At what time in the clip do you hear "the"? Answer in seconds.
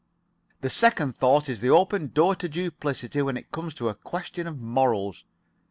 0.61-0.71, 1.59-1.69